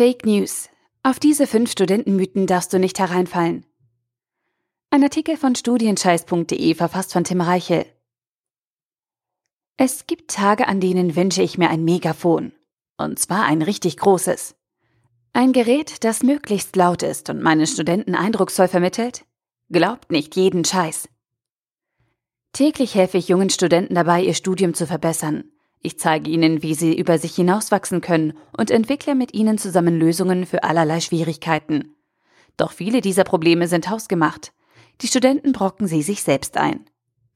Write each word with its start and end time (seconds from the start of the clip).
Fake 0.00 0.24
News. 0.24 0.70
Auf 1.02 1.20
diese 1.20 1.46
fünf 1.46 1.70
Studentenmythen 1.72 2.46
darfst 2.46 2.72
du 2.72 2.78
nicht 2.78 2.98
hereinfallen. 2.98 3.66
Ein 4.88 5.02
Artikel 5.02 5.36
von 5.36 5.54
studienscheiß.de 5.54 6.74
verfasst 6.74 7.12
von 7.12 7.24
Tim 7.24 7.42
Reichel. 7.42 7.84
Es 9.76 10.06
gibt 10.06 10.30
Tage, 10.30 10.68
an 10.68 10.80
denen 10.80 11.16
wünsche 11.16 11.42
ich 11.42 11.58
mir 11.58 11.68
ein 11.68 11.84
Megafon. 11.84 12.52
Und 12.96 13.18
zwar 13.18 13.44
ein 13.44 13.60
richtig 13.60 13.98
großes. 13.98 14.54
Ein 15.34 15.52
Gerät, 15.52 16.02
das 16.02 16.22
möglichst 16.22 16.76
laut 16.76 17.02
ist 17.02 17.28
und 17.28 17.42
meinen 17.42 17.66
Studenten 17.66 18.14
eindrucksvoll 18.14 18.68
vermittelt? 18.68 19.26
Glaubt 19.68 20.10
nicht 20.10 20.34
jeden 20.34 20.64
Scheiß. 20.64 21.10
Täglich 22.54 22.94
helfe 22.94 23.18
ich 23.18 23.28
jungen 23.28 23.50
Studenten 23.50 23.96
dabei, 23.96 24.22
ihr 24.22 24.32
Studium 24.32 24.72
zu 24.72 24.86
verbessern. 24.86 25.44
Ich 25.82 25.98
zeige 25.98 26.30
ihnen, 26.30 26.62
wie 26.62 26.74
sie 26.74 26.96
über 26.96 27.18
sich 27.18 27.34
hinauswachsen 27.34 28.02
können 28.02 28.34
und 28.56 28.70
entwickle 28.70 29.14
mit 29.14 29.32
ihnen 29.32 29.56
zusammen 29.56 29.98
Lösungen 29.98 30.44
für 30.44 30.62
allerlei 30.62 31.00
Schwierigkeiten. 31.00 31.96
Doch 32.56 32.72
viele 32.72 33.00
dieser 33.00 33.24
Probleme 33.24 33.66
sind 33.66 33.88
hausgemacht. 33.88 34.52
Die 35.00 35.06
Studenten 35.06 35.52
brocken 35.52 35.86
sie 35.86 36.02
sich 36.02 36.22
selbst 36.22 36.58
ein, 36.58 36.84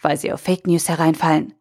weil 0.01 0.19
sie 0.19 0.31
auf 0.33 0.43
Fake 0.43 0.67
News 0.67 0.91
hereinfallen. 0.91 1.55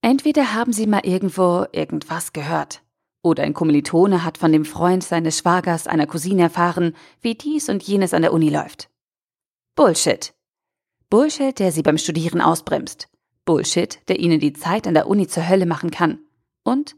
Entweder 0.00 0.54
haben 0.54 0.72
sie 0.72 0.86
mal 0.86 1.04
irgendwo 1.04 1.66
irgendwas 1.72 2.32
gehört, 2.32 2.82
oder 3.22 3.42
ein 3.42 3.54
Kommilitone 3.54 4.24
hat 4.24 4.38
von 4.38 4.52
dem 4.52 4.64
Freund 4.64 5.02
seines 5.02 5.38
Schwagers, 5.38 5.86
einer 5.86 6.06
Cousine 6.06 6.42
erfahren, 6.42 6.94
wie 7.20 7.34
dies 7.34 7.68
und 7.68 7.82
jenes 7.82 8.14
an 8.14 8.22
der 8.22 8.32
Uni 8.32 8.48
läuft. 8.48 8.88
Bullshit. 9.74 10.32
Bullshit, 11.10 11.58
der 11.58 11.72
sie 11.72 11.82
beim 11.82 11.98
Studieren 11.98 12.40
ausbremst. 12.40 13.08
Bullshit, 13.46 14.00
der 14.08 14.20
ihnen 14.20 14.40
die 14.40 14.52
Zeit 14.52 14.86
an 14.86 14.92
der 14.92 15.08
Uni 15.08 15.26
zur 15.26 15.48
Hölle 15.48 15.64
machen 15.64 15.90
kann. 15.90 16.18
Und 16.62 16.96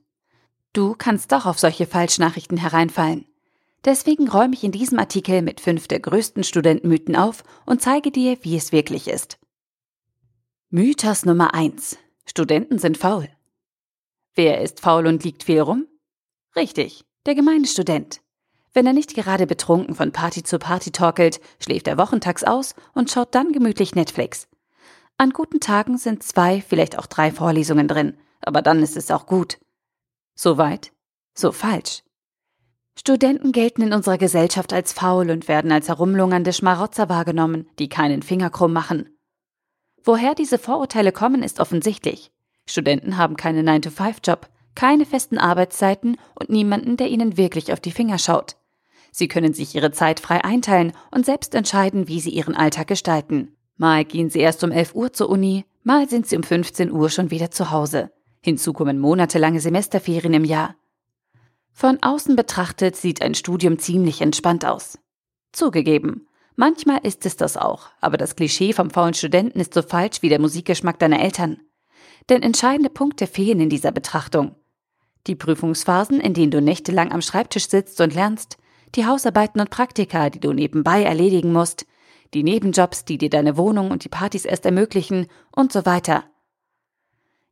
du 0.72 0.94
kannst 0.98 1.30
doch 1.30 1.46
auf 1.46 1.60
solche 1.60 1.86
Falschnachrichten 1.86 2.58
hereinfallen. 2.58 3.26
Deswegen 3.84 4.28
räume 4.28 4.54
ich 4.54 4.64
in 4.64 4.72
diesem 4.72 4.98
Artikel 4.98 5.42
mit 5.42 5.60
fünf 5.60 5.86
der 5.86 6.00
größten 6.00 6.42
Studentenmythen 6.42 7.14
auf 7.14 7.44
und 7.64 7.80
zeige 7.80 8.10
dir, 8.10 8.36
wie 8.42 8.56
es 8.56 8.72
wirklich 8.72 9.06
ist. 9.06 9.38
Mythos 10.70 11.24
Nummer 11.24 11.54
eins: 11.54 11.96
Studenten 12.26 12.78
sind 12.78 12.98
faul. 12.98 13.28
Wer 14.34 14.60
ist 14.60 14.80
faul 14.80 15.06
und 15.06 15.22
liegt 15.22 15.44
viel 15.44 15.60
rum? 15.60 15.86
Richtig, 16.56 17.04
der 17.26 17.34
gemeine 17.34 17.66
Student. 17.66 18.20
Wenn 18.72 18.86
er 18.86 18.92
nicht 18.92 19.14
gerade 19.14 19.46
betrunken 19.46 19.94
von 19.94 20.12
Party 20.12 20.42
zu 20.42 20.58
Party 20.58 20.90
torkelt, 20.90 21.40
schläft 21.60 21.88
er 21.88 21.98
wochentags 21.98 22.44
aus 22.44 22.74
und 22.94 23.10
schaut 23.10 23.34
dann 23.34 23.52
gemütlich 23.52 23.94
Netflix. 23.94 24.48
An 25.20 25.30
guten 25.30 25.58
Tagen 25.58 25.98
sind 25.98 26.22
zwei, 26.22 26.60
vielleicht 26.60 26.96
auch 26.96 27.06
drei 27.06 27.32
Vorlesungen 27.32 27.88
drin, 27.88 28.16
aber 28.40 28.62
dann 28.62 28.80
ist 28.84 28.96
es 28.96 29.10
auch 29.10 29.26
gut. 29.26 29.58
So 30.36 30.58
weit, 30.58 30.92
so 31.34 31.50
falsch. 31.50 32.04
Studenten 32.96 33.50
gelten 33.50 33.82
in 33.82 33.92
unserer 33.92 34.16
Gesellschaft 34.16 34.72
als 34.72 34.92
faul 34.92 35.30
und 35.30 35.48
werden 35.48 35.72
als 35.72 35.88
herumlungernde 35.88 36.52
Schmarotzer 36.52 37.08
wahrgenommen, 37.08 37.68
die 37.80 37.88
keinen 37.88 38.22
Finger 38.22 38.48
krumm 38.48 38.72
machen. 38.72 39.08
Woher 40.04 40.36
diese 40.36 40.56
Vorurteile 40.56 41.10
kommen, 41.10 41.42
ist 41.42 41.58
offensichtlich. 41.58 42.30
Studenten 42.66 43.16
haben 43.16 43.36
keinen 43.36 43.68
9-to-5-Job, 43.68 44.48
keine 44.76 45.04
festen 45.04 45.38
Arbeitszeiten 45.38 46.16
und 46.36 46.48
niemanden, 46.48 46.96
der 46.96 47.08
ihnen 47.08 47.36
wirklich 47.36 47.72
auf 47.72 47.80
die 47.80 47.90
Finger 47.90 48.18
schaut. 48.18 48.56
Sie 49.10 49.26
können 49.26 49.52
sich 49.52 49.74
ihre 49.74 49.90
Zeit 49.90 50.20
frei 50.20 50.44
einteilen 50.44 50.92
und 51.10 51.26
selbst 51.26 51.56
entscheiden, 51.56 52.06
wie 52.06 52.20
sie 52.20 52.30
ihren 52.30 52.54
Alltag 52.54 52.86
gestalten. 52.86 53.57
Mal 53.78 54.04
gehen 54.04 54.28
sie 54.28 54.40
erst 54.40 54.64
um 54.64 54.72
11 54.72 54.94
Uhr 54.94 55.12
zur 55.12 55.30
Uni, 55.30 55.64
mal 55.84 56.08
sind 56.08 56.26
sie 56.26 56.36
um 56.36 56.42
15 56.42 56.90
Uhr 56.90 57.08
schon 57.10 57.30
wieder 57.30 57.52
zu 57.52 57.70
Hause. 57.70 58.10
Hinzu 58.40 58.72
kommen 58.72 58.98
monatelange 58.98 59.60
Semesterferien 59.60 60.34
im 60.34 60.44
Jahr. 60.44 60.74
Von 61.72 61.98
außen 62.02 62.34
betrachtet 62.34 62.96
sieht 62.96 63.22
ein 63.22 63.34
Studium 63.34 63.78
ziemlich 63.78 64.20
entspannt 64.20 64.64
aus. 64.64 64.98
Zugegeben, 65.52 66.26
manchmal 66.56 66.98
ist 67.06 67.24
es 67.24 67.36
das 67.36 67.56
auch, 67.56 67.90
aber 68.00 68.16
das 68.16 68.34
Klischee 68.34 68.72
vom 68.72 68.90
faulen 68.90 69.14
Studenten 69.14 69.60
ist 69.60 69.74
so 69.74 69.82
falsch 69.82 70.22
wie 70.22 70.28
der 70.28 70.40
Musikgeschmack 70.40 70.98
deiner 70.98 71.20
Eltern. 71.20 71.60
Denn 72.28 72.42
entscheidende 72.42 72.90
Punkte 72.90 73.28
fehlen 73.28 73.60
in 73.60 73.70
dieser 73.70 73.92
Betrachtung. 73.92 74.56
Die 75.28 75.36
Prüfungsphasen, 75.36 76.20
in 76.20 76.34
denen 76.34 76.50
du 76.50 76.60
nächtelang 76.60 77.12
am 77.12 77.22
Schreibtisch 77.22 77.68
sitzt 77.68 78.00
und 78.00 78.12
lernst, 78.12 78.56
die 78.96 79.06
Hausarbeiten 79.06 79.60
und 79.60 79.70
Praktika, 79.70 80.30
die 80.30 80.40
du 80.40 80.52
nebenbei 80.52 81.04
erledigen 81.04 81.52
musst, 81.52 81.86
die 82.34 82.42
Nebenjobs, 82.42 83.04
die 83.04 83.18
dir 83.18 83.30
deine 83.30 83.56
Wohnung 83.56 83.90
und 83.90 84.04
die 84.04 84.08
Partys 84.08 84.44
erst 84.44 84.64
ermöglichen 84.66 85.26
und 85.50 85.72
so 85.72 85.86
weiter. 85.86 86.24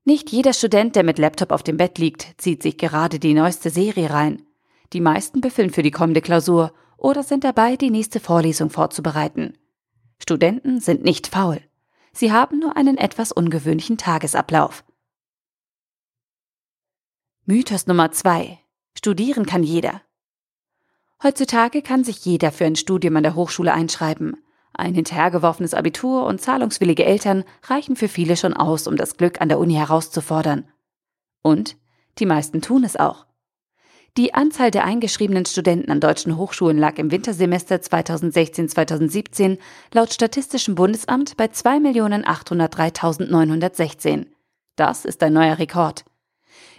Nicht 0.04 0.30
jeder 0.30 0.52
Student, 0.52 0.94
der 0.94 1.02
mit 1.02 1.18
Laptop 1.18 1.50
auf 1.50 1.62
dem 1.62 1.76
Bett 1.76 1.98
liegt, 1.98 2.40
zieht 2.40 2.62
sich 2.62 2.78
gerade 2.78 3.18
die 3.18 3.34
neueste 3.34 3.70
Serie 3.70 4.10
rein. 4.10 4.42
Die 4.92 5.00
meisten 5.00 5.40
büffeln 5.40 5.70
für 5.70 5.82
die 5.82 5.90
kommende 5.90 6.20
Klausur 6.20 6.72
oder 6.96 7.22
sind 7.22 7.42
dabei, 7.42 7.76
die 7.76 7.90
nächste 7.90 8.20
Vorlesung 8.20 8.70
vorzubereiten. 8.70 9.58
Studenten 10.18 10.80
sind 10.80 11.02
nicht 11.02 11.26
faul. 11.26 11.60
Sie 12.12 12.32
haben 12.32 12.60
nur 12.60 12.76
einen 12.76 12.96
etwas 12.96 13.32
ungewöhnlichen 13.32 13.98
Tagesablauf. 13.98 14.84
Mythos 17.44 17.86
Nummer 17.86 18.12
zwei: 18.12 18.58
Studieren 18.94 19.44
kann 19.44 19.62
jeder. 19.62 20.02
Heutzutage 21.22 21.82
kann 21.82 22.04
sich 22.04 22.24
jeder 22.24 22.52
für 22.52 22.64
ein 22.64 22.76
Studium 22.76 23.16
an 23.16 23.22
der 23.22 23.34
Hochschule 23.34 23.72
einschreiben. 23.72 24.36
Ein 24.78 24.94
hinterhergeworfenes 24.94 25.72
Abitur 25.72 26.26
und 26.26 26.38
zahlungswillige 26.40 27.06
Eltern 27.06 27.44
reichen 27.64 27.96
für 27.96 28.08
viele 28.08 28.36
schon 28.36 28.52
aus, 28.52 28.86
um 28.86 28.96
das 28.96 29.16
Glück 29.16 29.40
an 29.40 29.48
der 29.48 29.58
Uni 29.58 29.72
herauszufordern. 29.72 30.68
Und 31.42 31.78
die 32.18 32.26
meisten 32.26 32.60
tun 32.60 32.84
es 32.84 32.96
auch. 32.96 33.24
Die 34.18 34.34
Anzahl 34.34 34.70
der 34.70 34.84
eingeschriebenen 34.84 35.46
Studenten 35.46 35.90
an 35.90 36.00
deutschen 36.00 36.36
Hochschulen 36.36 36.76
lag 36.76 36.98
im 36.98 37.10
Wintersemester 37.10 37.76
2016-2017 37.76 39.56
laut 39.92 40.12
Statistischem 40.12 40.74
Bundesamt 40.74 41.38
bei 41.38 41.46
2.803.916. 41.46 44.26
Das 44.76 45.06
ist 45.06 45.22
ein 45.22 45.32
neuer 45.32 45.58
Rekord. 45.58 46.04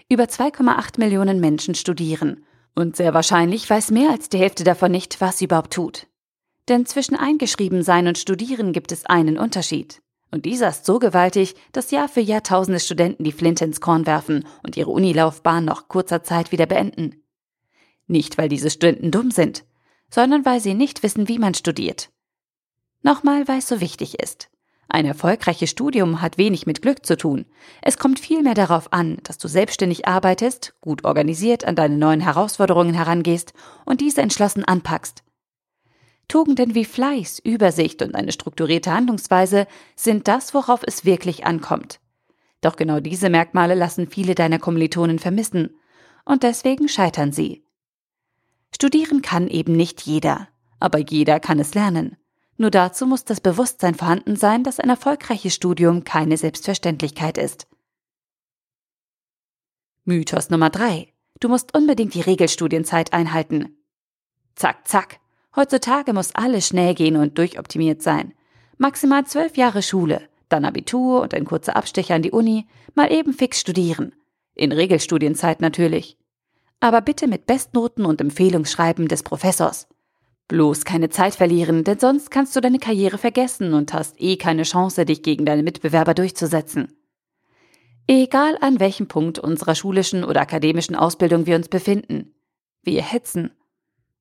Über 0.10 0.26
2,8 0.26 1.00
Millionen 1.00 1.40
Menschen 1.40 1.74
studieren. 1.76 2.46
Und 2.76 2.96
sehr 2.96 3.16
wahrscheinlich 3.16 3.68
weiß 3.68 3.90
mehr 3.92 4.12
als 4.12 4.30
die 4.30 4.38
Hälfte 4.38 4.64
davon 4.64 4.92
nicht, 4.92 5.20
was 5.20 5.40
sie 5.40 5.46
überhaupt 5.46 5.74
tut. 5.74 6.06
Denn 6.68 6.86
zwischen 6.86 7.16
eingeschrieben 7.16 7.84
sein 7.84 8.08
und 8.08 8.18
studieren 8.18 8.74
gibt 8.74 8.92
es 8.92 9.06
einen 9.06 9.38
Unterschied. 9.38 10.02
Und 10.32 10.46
dieser 10.46 10.70
ist 10.70 10.86
so 10.86 11.00
gewaltig, 11.00 11.56
dass 11.72 11.92
Jahr 11.92 12.10
für 12.10 12.20
Jahr 12.20 12.44
tausende 12.44 12.80
Studenten 12.80 13.24
die 13.24 13.32
Flinte 13.32 13.64
ins 13.64 13.80
Korn 13.80 14.06
werfen 14.06 14.46
und 14.64 14.76
ihre 14.76 14.92
Unilaufbahn 14.92 15.64
nach 15.64 15.88
kurzer 15.88 16.24
Zeit 16.24 16.52
wieder 16.52 16.66
beenden. 16.66 17.24
Nicht, 18.08 18.38
weil 18.38 18.50
diese 18.50 18.70
Studenten 18.70 19.12
dumm 19.12 19.32
sind, 19.32 19.64
sondern 20.10 20.46
weil 20.46 20.60
sie 20.60 20.74
nicht 20.74 21.04
wissen, 21.04 21.28
wie 21.28 21.40
man 21.40 21.54
studiert. 21.54 22.10
Nochmal, 23.02 23.48
weil 23.48 23.60
es 23.60 23.68
so 23.68 23.80
wichtig 23.80 24.20
ist. 24.20 24.50
Ein 24.90 25.06
erfolgreiches 25.06 25.70
Studium 25.70 26.22
hat 26.22 26.38
wenig 26.38 26.66
mit 26.66 26.82
Glück 26.82 27.06
zu 27.06 27.18
tun. 27.18 27.46
Es 27.82 27.98
kommt 27.98 28.20
vielmehr 28.20 28.54
darauf 28.54 28.94
an, 28.94 29.18
dass 29.24 29.38
du 29.38 29.50
selbstständig 29.50 30.08
arbeitest, 30.08 30.76
gut 30.80 31.04
organisiert 31.04 31.66
an 31.66 31.76
deine 31.76 31.98
neuen 31.98 32.22
Herausforderungen 32.22 32.94
herangehst 32.94 33.54
und 33.86 34.00
diese 34.00 34.22
entschlossen 34.22 34.64
anpackst. 34.64 35.24
Tugenden 36.28 36.76
wie 36.76 36.86
Fleiß, 36.86 37.40
Übersicht 37.40 38.02
und 38.02 38.14
eine 38.14 38.32
strukturierte 38.32 38.92
Handlungsweise 38.92 39.66
sind 39.96 40.28
das, 40.28 40.54
worauf 40.54 40.82
es 40.86 41.06
wirklich 41.06 41.46
ankommt. 41.46 42.00
Doch 42.62 42.76
genau 42.76 43.00
diese 43.00 43.30
Merkmale 43.30 43.76
lassen 43.76 44.10
viele 44.10 44.36
deiner 44.36 44.60
Kommilitonen 44.60 45.20
vermissen, 45.20 45.78
und 46.26 46.44
deswegen 46.44 46.90
scheitern 46.90 47.32
sie. 47.32 47.64
Studieren 48.76 49.22
kann 49.22 49.48
eben 49.48 49.74
nicht 49.74 50.02
jeder, 50.02 50.50
aber 50.80 51.00
jeder 51.00 51.40
kann 51.40 51.60
es 51.60 51.74
lernen. 51.74 52.18
Nur 52.58 52.72
dazu 52.72 53.06
muss 53.06 53.24
das 53.24 53.40
Bewusstsein 53.40 53.96
vorhanden 53.96 54.36
sein, 54.36 54.64
dass 54.64 54.80
ein 54.80 54.90
erfolgreiches 54.90 55.54
Studium 55.54 56.04
keine 56.04 56.36
Selbstverständlichkeit 56.38 57.38
ist. 57.38 57.68
Mythos 60.04 60.50
Nummer 60.50 60.70
drei: 60.70 61.14
Du 61.40 61.48
musst 61.50 61.78
unbedingt 61.78 62.14
die 62.14 62.22
Regelstudienzeit 62.22 63.14
einhalten. 63.14 63.78
Zack, 64.56 64.88
zack. 64.88 65.20
Heutzutage 65.58 66.14
muss 66.14 66.36
alles 66.36 66.68
schnell 66.68 66.94
gehen 66.94 67.18
und 67.18 67.38
durchoptimiert 67.40 68.04
sein. 68.04 68.34
Maximal 68.78 69.26
zwölf 69.26 69.58
Jahre 69.58 69.82
Schule, 69.82 70.22
dann 70.50 70.66
Abitur 70.66 71.22
und 71.22 71.34
ein 71.34 71.46
kurzer 71.46 71.76
Abstecher 71.76 72.14
an 72.14 72.22
die 72.22 72.32
Uni, 72.32 72.68
mal 72.94 73.12
eben 73.12 73.34
fix 73.34 73.60
studieren. 73.60 74.14
In 74.54 74.72
Regelstudienzeit 74.72 75.60
natürlich. 75.60 76.18
Aber 76.80 77.02
bitte 77.02 77.28
mit 77.28 77.48
Bestnoten 77.48 78.06
und 78.06 78.22
Empfehlungsschreiben 78.22 79.08
des 79.08 79.24
Professors. 79.24 79.88
Bloß 80.48 80.86
keine 80.86 81.10
Zeit 81.10 81.34
verlieren, 81.34 81.84
denn 81.84 82.00
sonst 82.00 82.30
kannst 82.30 82.56
du 82.56 82.62
deine 82.62 82.78
Karriere 82.78 83.18
vergessen 83.18 83.74
und 83.74 83.94
hast 83.94 84.22
eh 84.22 84.38
keine 84.38 84.64
Chance, 84.64 85.06
dich 85.06 85.24
gegen 85.24 85.46
deine 85.46 85.64
Mitbewerber 85.64 86.14
durchzusetzen. 86.14 86.94
Egal 88.06 88.58
an 88.62 88.80
welchem 88.80 89.08
Punkt 89.08 89.40
unserer 89.40 89.74
schulischen 89.74 90.24
oder 90.24 90.40
akademischen 90.40 90.96
Ausbildung 90.96 91.48
wir 91.48 91.56
uns 91.56 91.68
befinden, 91.68 92.36
wir 92.84 93.02
hetzen. 93.02 93.52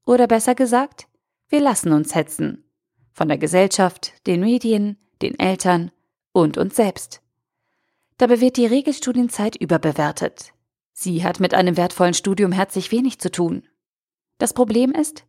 Oder 0.07 0.27
besser 0.27 0.55
gesagt, 0.55 1.06
wir 1.49 1.61
lassen 1.61 1.93
uns 1.93 2.15
hetzen. 2.15 2.65
Von 3.13 3.29
der 3.29 3.39
Gesellschaft, 3.39 4.13
den 4.27 4.41
Medien, 4.41 4.99
den 5.23 5.39
Eltern 5.39 5.91
und 6.33 6.59
uns 6.59 6.77
selbst. 6.77 7.23
Dabei 8.19 8.41
wird 8.41 8.57
die 8.57 8.67
Regelstudienzeit 8.67 9.57
überbewertet. 9.57 10.53
Sie 10.93 11.23
hat 11.23 11.41
mit 11.41 11.55
einem 11.55 11.77
wertvollen 11.77 12.15
Studium 12.15 12.53
herzlich 12.53 12.91
wenig 12.91 13.19
zu 13.19 13.31
tun. 13.31 13.63
Das 14.39 14.55
Problem 14.55 14.93
ist, 14.93 15.25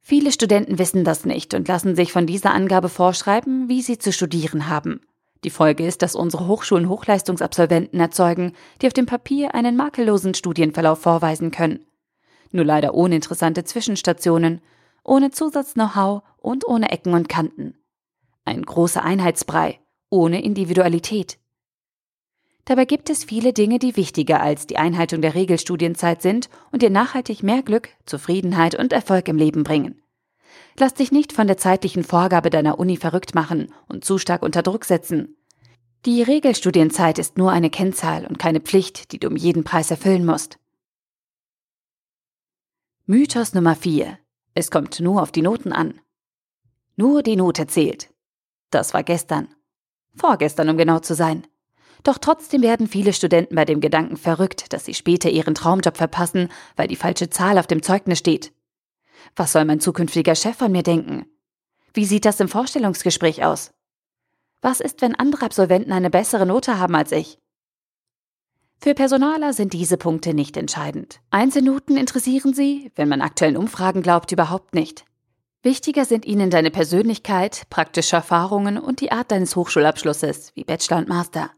viele 0.00 0.32
Studenten 0.32 0.78
wissen 0.78 1.04
das 1.04 1.24
nicht 1.24 1.54
und 1.54 1.68
lassen 1.68 1.96
sich 1.96 2.12
von 2.12 2.26
dieser 2.26 2.52
Angabe 2.52 2.88
vorschreiben, 2.88 3.68
wie 3.68 3.82
sie 3.82 3.98
zu 3.98 4.12
studieren 4.12 4.68
haben. 4.68 5.00
Die 5.44 5.50
Folge 5.50 5.86
ist, 5.86 6.02
dass 6.02 6.14
unsere 6.14 6.46
Hochschulen 6.46 6.88
Hochleistungsabsolventen 6.88 7.98
erzeugen, 7.98 8.52
die 8.80 8.86
auf 8.86 8.92
dem 8.92 9.06
Papier 9.06 9.54
einen 9.54 9.76
makellosen 9.76 10.34
Studienverlauf 10.34 11.00
vorweisen 11.00 11.50
können. 11.50 11.84
Nur 12.52 12.64
leider 12.64 12.94
ohne 12.94 13.16
interessante 13.16 13.64
Zwischenstationen, 13.64 14.60
ohne 15.04 15.30
Zusatz-Know-how 15.30 16.22
und 16.38 16.66
ohne 16.66 16.90
Ecken 16.90 17.14
und 17.14 17.28
Kanten. 17.28 17.74
Ein 18.44 18.62
großer 18.62 19.02
Einheitsbrei, 19.02 19.80
ohne 20.10 20.42
Individualität. 20.42 21.38
Dabei 22.64 22.84
gibt 22.84 23.10
es 23.10 23.24
viele 23.24 23.52
Dinge, 23.52 23.78
die 23.78 23.96
wichtiger 23.96 24.40
als 24.40 24.66
die 24.66 24.76
Einhaltung 24.76 25.20
der 25.20 25.34
Regelstudienzeit 25.34 26.22
sind 26.22 26.48
und 26.70 26.82
dir 26.82 26.90
nachhaltig 26.90 27.42
mehr 27.42 27.62
Glück, 27.62 27.88
Zufriedenheit 28.06 28.76
und 28.76 28.92
Erfolg 28.92 29.28
im 29.28 29.36
Leben 29.36 29.64
bringen. 29.64 30.00
Lass 30.78 30.94
dich 30.94 31.12
nicht 31.12 31.32
von 31.32 31.46
der 31.46 31.56
zeitlichen 31.56 32.04
Vorgabe 32.04 32.50
deiner 32.50 32.78
Uni 32.78 32.96
verrückt 32.96 33.34
machen 33.34 33.72
und 33.88 34.04
zu 34.04 34.18
stark 34.18 34.42
unter 34.42 34.62
Druck 34.62 34.84
setzen. 34.84 35.36
Die 36.04 36.22
Regelstudienzeit 36.22 37.18
ist 37.18 37.36
nur 37.36 37.52
eine 37.52 37.70
Kennzahl 37.70 38.26
und 38.26 38.38
keine 38.38 38.60
Pflicht, 38.60 39.12
die 39.12 39.18
du 39.18 39.28
um 39.28 39.36
jeden 39.36 39.64
Preis 39.64 39.90
erfüllen 39.90 40.24
musst. 40.24 40.58
Mythos 43.06 43.54
Nummer 43.54 43.76
4. 43.76 44.18
Es 44.54 44.70
kommt 44.70 45.00
nur 45.00 45.22
auf 45.22 45.32
die 45.32 45.42
Noten 45.42 45.72
an. 45.72 46.00
Nur 46.96 47.22
die 47.22 47.36
Note 47.36 47.66
zählt. 47.66 48.12
Das 48.70 48.92
war 48.92 49.02
gestern. 49.02 49.48
Vorgestern, 50.14 50.68
um 50.68 50.76
genau 50.76 50.98
zu 50.98 51.14
sein. 51.14 51.46
Doch 52.02 52.18
trotzdem 52.18 52.62
werden 52.62 52.88
viele 52.88 53.12
Studenten 53.12 53.54
bei 53.54 53.64
dem 53.64 53.80
Gedanken 53.80 54.16
verrückt, 54.16 54.72
dass 54.72 54.84
sie 54.84 54.94
später 54.94 55.30
ihren 55.30 55.54
Traumjob 55.54 55.96
verpassen, 55.96 56.48
weil 56.76 56.88
die 56.88 56.96
falsche 56.96 57.30
Zahl 57.30 57.58
auf 57.58 57.66
dem 57.66 57.82
Zeugnis 57.82 58.18
steht. 58.18 58.52
Was 59.36 59.52
soll 59.52 59.64
mein 59.64 59.80
zukünftiger 59.80 60.34
Chef 60.34 60.56
von 60.56 60.72
mir 60.72 60.82
denken? 60.82 61.26
Wie 61.94 62.04
sieht 62.04 62.24
das 62.24 62.40
im 62.40 62.48
Vorstellungsgespräch 62.48 63.44
aus? 63.44 63.72
Was 64.60 64.80
ist, 64.80 65.00
wenn 65.00 65.14
andere 65.14 65.46
Absolventen 65.46 65.92
eine 65.92 66.10
bessere 66.10 66.46
Note 66.46 66.78
haben 66.78 66.94
als 66.94 67.12
ich? 67.12 67.38
Für 68.82 68.94
Personaler 68.94 69.52
sind 69.52 69.74
diese 69.74 69.96
Punkte 69.96 70.34
nicht 70.34 70.56
entscheidend. 70.56 71.20
Einzelnoten 71.30 71.96
interessieren 71.96 72.52
sie, 72.52 72.90
wenn 72.96 73.08
man 73.08 73.22
aktuellen 73.22 73.56
Umfragen 73.56 74.02
glaubt, 74.02 74.32
überhaupt 74.32 74.74
nicht. 74.74 75.04
Wichtiger 75.62 76.04
sind 76.04 76.24
ihnen 76.24 76.50
deine 76.50 76.72
Persönlichkeit, 76.72 77.62
praktische 77.70 78.16
Erfahrungen 78.16 78.78
und 78.78 79.00
die 79.00 79.12
Art 79.12 79.30
deines 79.30 79.54
Hochschulabschlusses, 79.54 80.50
wie 80.56 80.64
Bachelor 80.64 80.98
und 80.98 81.08
Master. 81.08 81.52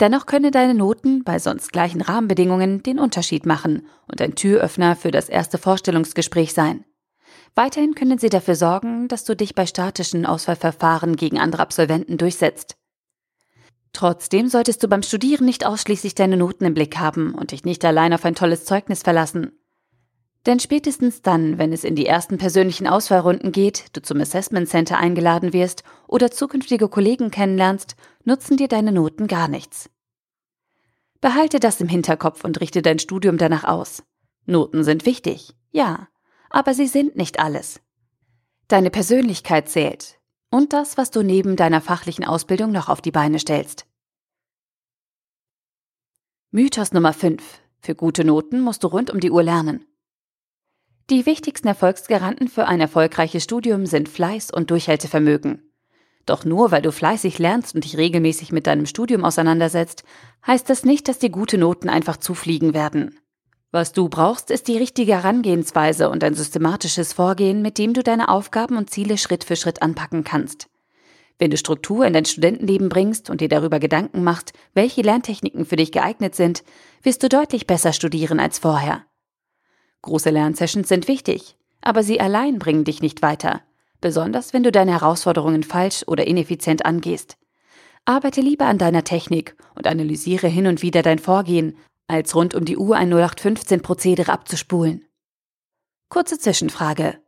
Dennoch 0.00 0.24
könne 0.24 0.50
deine 0.50 0.72
Noten 0.72 1.22
bei 1.22 1.38
sonst 1.38 1.70
gleichen 1.70 2.00
Rahmenbedingungen 2.00 2.82
den 2.82 2.98
Unterschied 2.98 3.44
machen 3.44 3.86
und 4.10 4.22
ein 4.22 4.34
Türöffner 4.34 4.96
für 4.96 5.10
das 5.10 5.28
erste 5.28 5.58
Vorstellungsgespräch 5.58 6.54
sein. 6.54 6.86
Weiterhin 7.54 7.94
können 7.94 8.16
sie 8.16 8.30
dafür 8.30 8.54
sorgen, 8.54 9.06
dass 9.06 9.24
du 9.24 9.36
dich 9.36 9.54
bei 9.54 9.66
statischen 9.66 10.24
Auswahlverfahren 10.24 11.16
gegen 11.16 11.38
andere 11.38 11.60
Absolventen 11.60 12.16
durchsetzt. 12.16 12.78
Trotzdem 13.92 14.48
solltest 14.48 14.82
du 14.82 14.88
beim 14.88 15.02
Studieren 15.02 15.44
nicht 15.44 15.66
ausschließlich 15.66 16.14
deine 16.14 16.36
Noten 16.36 16.64
im 16.64 16.74
Blick 16.74 16.98
haben 16.98 17.34
und 17.34 17.52
dich 17.52 17.64
nicht 17.64 17.84
allein 17.84 18.14
auf 18.14 18.24
ein 18.24 18.34
tolles 18.34 18.64
Zeugnis 18.64 19.02
verlassen. 19.02 19.52
Denn 20.46 20.58
spätestens 20.58 21.22
dann, 21.22 21.58
wenn 21.58 21.72
es 21.72 21.84
in 21.84 21.94
die 21.94 22.06
ersten 22.06 22.36
persönlichen 22.36 22.88
Auswahlrunden 22.88 23.52
geht, 23.52 23.84
du 23.92 24.02
zum 24.02 24.20
Assessment 24.20 24.68
Center 24.68 24.98
eingeladen 24.98 25.52
wirst 25.52 25.84
oder 26.08 26.30
zukünftige 26.30 26.88
Kollegen 26.88 27.30
kennenlernst, 27.30 27.94
nutzen 28.24 28.56
dir 28.56 28.66
deine 28.66 28.92
Noten 28.92 29.28
gar 29.28 29.46
nichts. 29.46 29.88
Behalte 31.20 31.60
das 31.60 31.80
im 31.80 31.88
Hinterkopf 31.88 32.44
und 32.44 32.60
richte 32.60 32.82
dein 32.82 32.98
Studium 32.98 33.38
danach 33.38 33.62
aus. 33.62 34.02
Noten 34.44 34.82
sind 34.82 35.06
wichtig, 35.06 35.54
ja, 35.70 36.08
aber 36.50 36.74
sie 36.74 36.88
sind 36.88 37.14
nicht 37.14 37.38
alles. 37.38 37.80
Deine 38.66 38.90
Persönlichkeit 38.90 39.68
zählt 39.68 40.18
und 40.52 40.74
das, 40.74 40.98
was 40.98 41.10
du 41.10 41.22
neben 41.22 41.56
deiner 41.56 41.80
fachlichen 41.80 42.24
Ausbildung 42.24 42.72
noch 42.72 42.90
auf 42.90 43.00
die 43.00 43.10
Beine 43.10 43.38
stellst. 43.38 43.86
Mythos 46.50 46.92
Nummer 46.92 47.14
5. 47.14 47.42
Für 47.80 47.94
gute 47.94 48.22
Noten 48.22 48.60
musst 48.60 48.84
du 48.84 48.88
rund 48.88 49.10
um 49.10 49.18
die 49.18 49.30
Uhr 49.30 49.42
lernen. 49.42 49.86
Die 51.08 51.24
wichtigsten 51.24 51.68
Erfolgsgaranten 51.68 52.48
für 52.48 52.66
ein 52.66 52.82
erfolgreiches 52.82 53.42
Studium 53.42 53.86
sind 53.86 54.10
Fleiß 54.10 54.50
und 54.50 54.70
Durchhaltevermögen. 54.70 55.72
Doch 56.26 56.44
nur 56.44 56.70
weil 56.70 56.82
du 56.82 56.92
fleißig 56.92 57.38
lernst 57.38 57.74
und 57.74 57.84
dich 57.84 57.96
regelmäßig 57.96 58.52
mit 58.52 58.66
deinem 58.66 58.84
Studium 58.84 59.24
auseinandersetzt, 59.24 60.04
heißt 60.46 60.68
das 60.68 60.84
nicht, 60.84 61.08
dass 61.08 61.18
dir 61.18 61.30
gute 61.30 61.56
Noten 61.56 61.88
einfach 61.88 62.18
zufliegen 62.18 62.74
werden. 62.74 63.18
Was 63.72 63.92
du 63.92 64.08
brauchst, 64.08 64.50
ist 64.50 64.68
die 64.68 64.76
richtige 64.76 65.14
Herangehensweise 65.14 66.08
und 66.10 66.22
ein 66.22 66.34
systematisches 66.34 67.14
Vorgehen, 67.14 67.62
mit 67.62 67.78
dem 67.78 67.94
du 67.94 68.02
deine 68.02 68.28
Aufgaben 68.28 68.76
und 68.76 68.90
Ziele 68.90 69.18
Schritt 69.18 69.42
für 69.42 69.56
Schritt 69.56 69.82
anpacken 69.82 70.22
kannst. 70.22 70.68
Wenn 71.38 71.50
du 71.50 71.56
Struktur 71.56 72.06
in 72.06 72.12
dein 72.12 72.26
Studentenleben 72.26 72.88
bringst 72.88 73.30
und 73.30 73.40
dir 73.40 73.48
darüber 73.48 73.80
Gedanken 73.80 74.22
machst, 74.22 74.52
welche 74.74 75.02
Lerntechniken 75.02 75.64
für 75.64 75.76
dich 75.76 75.90
geeignet 75.90 76.36
sind, 76.36 76.62
wirst 77.02 77.22
du 77.22 77.28
deutlich 77.28 77.66
besser 77.66 77.92
studieren 77.92 78.38
als 78.38 78.60
vorher. 78.60 79.06
Große 80.02 80.30
Lernsessions 80.30 80.88
sind 80.88 81.08
wichtig, 81.08 81.56
aber 81.80 82.02
sie 82.02 82.20
allein 82.20 82.58
bringen 82.58 82.84
dich 82.84 83.02
nicht 83.02 83.22
weiter 83.22 83.62
besonders 84.02 84.52
wenn 84.52 84.62
du 84.62 84.70
deine 84.70 84.92
Herausforderungen 84.92 85.62
falsch 85.62 86.04
oder 86.06 86.26
ineffizient 86.26 86.84
angehst. 86.84 87.38
Arbeite 88.04 88.42
lieber 88.42 88.66
an 88.66 88.76
deiner 88.76 89.04
Technik 89.04 89.56
und 89.74 89.86
analysiere 89.86 90.48
hin 90.48 90.66
und 90.66 90.82
wieder 90.82 91.00
dein 91.00 91.18
Vorgehen, 91.18 91.78
als 92.12 92.34
rund 92.34 92.54
um 92.54 92.64
die 92.64 92.76
Uhr 92.76 92.96
ein 92.96 93.12
0815-Prozedere 93.12 94.30
abzuspulen. 94.30 95.06
Kurze 96.08 96.38
Zwischenfrage. 96.38 97.18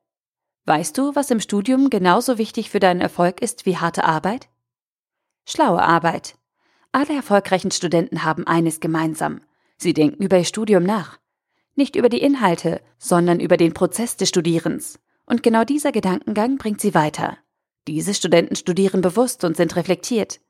Weißt 0.67 0.97
du, 0.99 1.15
was 1.15 1.31
im 1.31 1.41
Studium 1.41 1.91
genauso 1.91 2.39
wichtig 2.39 2.71
für 2.71 2.81
deinen 2.81 3.01
Erfolg 3.01 3.41
ist 3.41 3.67
wie 3.67 3.79
harte 3.79 4.05
Arbeit? 4.05 4.49
Schlaue 5.47 5.83
Arbeit. 5.83 6.37
Alle 6.93 7.15
erfolgreichen 7.15 7.71
Studenten 7.71 8.25
haben 8.25 8.47
eines 8.47 8.81
gemeinsam. 8.81 9.41
Sie 9.77 9.95
denken 9.95 10.23
über 10.23 10.39
ihr 10.39 10.45
Studium 10.45 10.85
nach. 10.85 11.19
Nicht 11.75 11.97
über 11.97 12.09
die 12.09 12.21
Inhalte, 12.21 12.81
sondern 12.99 13.41
über 13.41 13.57
den 13.57 13.75
Prozess 13.75 14.17
des 14.17 14.29
Studierens. 14.29 15.01
Und 15.27 15.43
genau 15.43 15.65
dieser 15.65 15.93
Gedankengang 15.93 16.59
bringt 16.59 16.81
sie 16.81 16.95
weiter. 16.95 17.39
Diese 17.89 18.15
Studenten 18.15 18.55
studieren 18.55 19.01
bewusst 19.01 19.45
und 19.45 19.57
sind 19.57 19.77
reflektiert. 19.77 20.41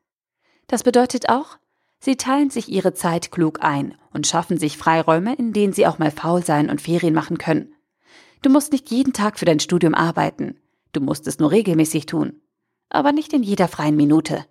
Das 0.67 0.83
bedeutet 0.83 1.29
auch, 1.29 1.59
sie 2.05 2.17
teilen 2.17 2.51
sich 2.51 2.69
ihre 2.69 2.95
Zeit 2.95 3.33
klug 3.33 3.63
ein 3.63 3.97
und 4.13 4.27
schaffen 4.27 4.59
sich 4.59 4.77
Freiräume, 4.77 5.35
in 5.35 5.53
denen 5.53 5.73
sie 5.73 5.87
auch 5.87 5.99
mal 5.99 6.11
faul 6.11 6.45
sein 6.45 6.71
und 6.71 6.81
Ferien 6.81 7.15
machen 7.15 7.39
können. 7.39 7.75
Du 8.43 8.51
musst 8.51 8.73
nicht 8.73 8.91
jeden 8.91 9.13
Tag 9.13 9.39
für 9.39 9.47
dein 9.47 9.61
Studium 9.61 9.95
arbeiten. 9.95 10.61
Du 10.93 11.01
musst 11.01 11.27
es 11.27 11.39
nur 11.39 11.51
regelmäßig 11.51 12.07
tun. 12.07 12.43
Aber 12.91 13.13
nicht 13.13 13.33
in 13.33 13.43
jeder 13.43 13.69
freien 13.69 13.97
Minute. 13.97 14.45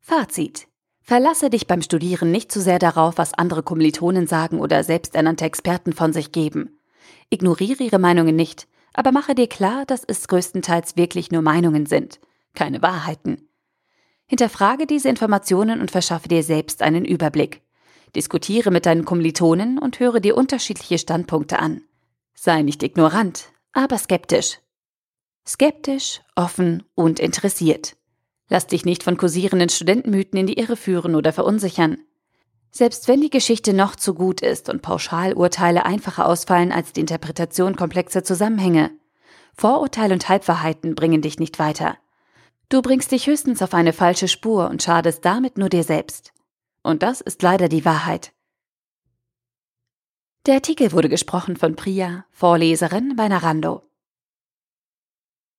Fazit. 0.00 0.68
Verlasse 1.00 1.48
dich 1.48 1.66
beim 1.66 1.80
Studieren 1.80 2.30
nicht 2.30 2.52
zu 2.52 2.60
sehr 2.60 2.78
darauf, 2.78 3.16
was 3.16 3.32
andere 3.32 3.62
Kommilitonen 3.62 4.26
sagen 4.26 4.60
oder 4.60 4.84
selbsternannte 4.84 5.46
Experten 5.46 5.94
von 5.94 6.12
sich 6.12 6.32
geben. 6.32 6.78
Ignoriere 7.30 7.82
ihre 7.82 7.98
Meinungen 7.98 8.36
nicht, 8.36 8.68
aber 8.92 9.12
mache 9.12 9.34
dir 9.34 9.48
klar, 9.48 9.86
dass 9.86 10.04
es 10.06 10.28
größtenteils 10.28 10.96
wirklich 10.98 11.30
nur 11.30 11.40
Meinungen 11.40 11.86
sind, 11.86 12.20
keine 12.54 12.82
Wahrheiten. 12.82 13.47
Hinterfrage 14.28 14.86
diese 14.86 15.08
Informationen 15.08 15.80
und 15.80 15.90
verschaffe 15.90 16.28
dir 16.28 16.42
selbst 16.42 16.82
einen 16.82 17.04
Überblick. 17.04 17.62
Diskutiere 18.14 18.70
mit 18.70 18.86
deinen 18.86 19.04
Kommilitonen 19.04 19.78
und 19.78 20.00
höre 20.00 20.20
dir 20.20 20.36
unterschiedliche 20.36 20.98
Standpunkte 20.98 21.58
an. 21.58 21.82
Sei 22.34 22.62
nicht 22.62 22.82
ignorant, 22.82 23.50
aber 23.72 23.98
skeptisch. 23.98 24.58
Skeptisch, 25.46 26.20
offen 26.36 26.84
und 26.94 27.20
interessiert. 27.20 27.96
Lass 28.50 28.66
dich 28.66 28.84
nicht 28.84 29.02
von 29.02 29.16
kursierenden 29.16 29.70
Studentenmythen 29.70 30.38
in 30.38 30.46
die 30.46 30.58
Irre 30.58 30.76
führen 30.76 31.14
oder 31.14 31.32
verunsichern. 31.32 31.98
Selbst 32.70 33.08
wenn 33.08 33.22
die 33.22 33.30
Geschichte 33.30 33.72
noch 33.72 33.96
zu 33.96 34.14
gut 34.14 34.42
ist 34.42 34.68
und 34.68 34.82
Pauschalurteile 34.82 35.86
einfacher 35.86 36.26
ausfallen 36.26 36.70
als 36.70 36.92
die 36.92 37.00
Interpretation 37.00 37.76
komplexer 37.76 38.24
Zusammenhänge, 38.24 38.90
Vorurteile 39.54 40.14
und 40.14 40.28
Halbwahrheiten 40.28 40.94
bringen 40.94 41.22
dich 41.22 41.38
nicht 41.38 41.58
weiter. 41.58 41.96
Du 42.70 42.82
bringst 42.82 43.12
dich 43.12 43.26
höchstens 43.26 43.62
auf 43.62 43.72
eine 43.72 43.94
falsche 43.94 44.28
Spur 44.28 44.68
und 44.68 44.82
schadest 44.82 45.24
damit 45.24 45.56
nur 45.56 45.70
dir 45.70 45.84
selbst. 45.84 46.32
Und 46.82 47.02
das 47.02 47.22
ist 47.22 47.42
leider 47.42 47.68
die 47.68 47.86
Wahrheit. 47.86 48.34
Der 50.44 50.56
Artikel 50.56 50.92
wurde 50.92 51.08
gesprochen 51.08 51.56
von 51.56 51.76
Priya, 51.76 52.26
Vorleserin 52.30 53.16
bei 53.16 53.28
Narando. 53.28 53.87